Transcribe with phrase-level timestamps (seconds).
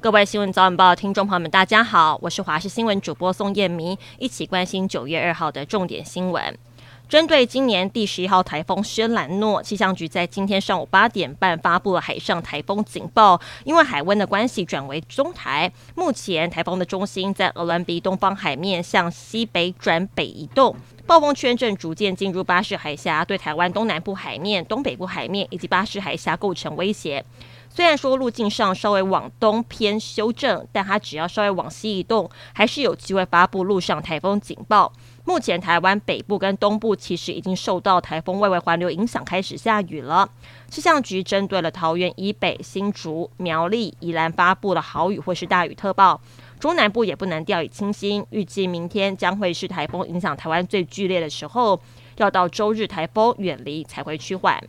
[0.00, 6.56] 各位新闻早晚报的听众朋友们，大家好，我是华视新闻主播宋燕明，一起关心九月二号的重点新闻。
[7.08, 15.72] 针对今年第十一号台风轩岚诺，气象局在今天上午八点半发布了海上台风警报，因为海温的关系转为中台。
[15.96, 20.76] 目前台风的中心在鹅銮鼻东方海面向西北转北移动，
[21.08, 27.24] 暴风圈正逐渐进入巴士海峡，对台湾东南部海面、东北部海面以及巴士海峡构成威胁。
[27.78, 34.92] 虽然说路径上稍微往东偏修正，但它只要稍微往西移动，还是有机会发布陆上台风警报。
[35.24, 40.28] 目前台湾北部跟东部其实已经受到台风外围环流影响，开始下雨了。
[40.68, 46.20] 气象局针对了桃园以北、新竹、苗栗、宜兰发布了豪雨或是大雨特报，
[46.58, 48.26] 中南部也不能掉以轻心。
[48.30, 51.80] 预计明天将会是台风影响台湾最剧烈的时候，
[52.16, 54.60] 要到周日台风远离才会趋缓。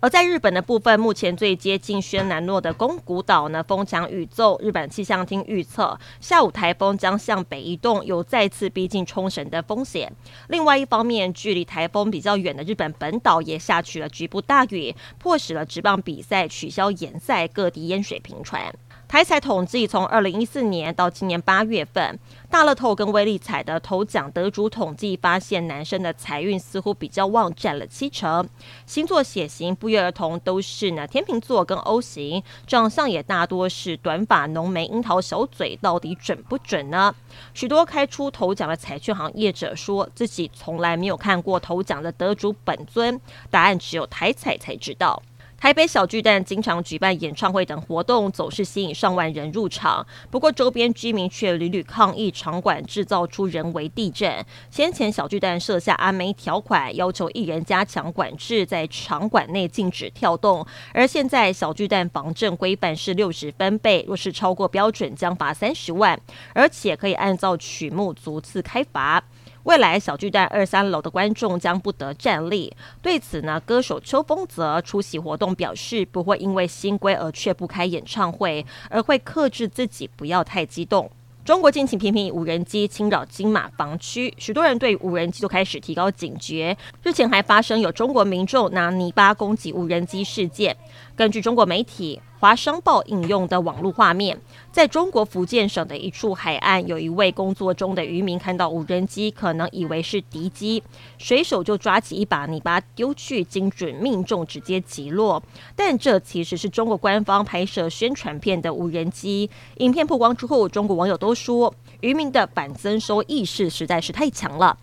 [0.00, 4.56] 而在日本的部分，目前最接近宣南诺的宫古岛呢，风强宇宙。
[4.62, 10.12] 日本气象厅预测，下午台风将向北移动，有再次逼近冲绳的风险。
[10.46, 18.72] 另外一方面，距离台风比较远的日本本岛也下起了局部大雨，迫使了直棒比赛取消延赛，各地淹水频传。
[19.08, 22.18] 台彩统计，从二零一四年到今年八月份，
[22.50, 28.46] 大乐透跟威力彩的头奖得主统计发现，男生的财运似乎比较旺，占了七成。
[28.84, 37.14] 星座血型不约而同都是呢，天秤座跟 O 型，长相也大多是短发浓眉樱桃小嘴，到底准不准呢？
[37.54, 43.18] 许多开出头奖的彩券行业者说自己从来没有看过头奖的得主本尊，
[43.50, 45.22] 答案只有台彩才知道。
[45.60, 50.06] 台北小巨蛋经常举办演唱会等活动，总是吸引上万人入场。
[50.30, 54.32] 不过，周边居民却屡屡抗议场馆制造出人为地震。
[54.70, 60.64] 先前小巨蛋设下阿梅条款，要求艺人加强管制，在场馆内禁止跳动。
[60.94, 66.18] 而现在小巨蛋防震规范是六十分贝，若是超过标准，将罚三十万，
[66.54, 69.24] 而且可以按照曲目逐次开罚。
[69.68, 72.74] 未来小巨蛋二三楼的观众将不得站立。
[73.02, 81.10] 对此呢，歌手秋丰则出席活动表示，不会因为新规而却不开演唱会，而会克制自己，不要太激动。
[81.44, 86.74] 中国近期频频以无人机侵扰金马防区，许多人对无人机都开始提高警觉。
[87.02, 90.74] 日前还发生有中国民众拿泥巴攻击无人机事件。
[91.14, 94.40] 根据中国媒体华商报引用的网络画面，
[94.70, 100.80] 在中国福建省的一处海岸，有一位工作中的渔民看到无人机，可能以为是敌机，
[101.18, 105.42] 随手就抓起一把泥巴丢去，精准命中，直接击落。
[105.74, 109.50] 但这其实是中国官方拍摄宣传片的无人机。
[109.78, 114.78] 影片曝光之后，中国网友都说，渔民的反增收意识实在是太强了。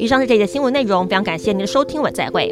[0.00, 2.50] 以上是这节新闻内容，非常感谢您的收听，我再会。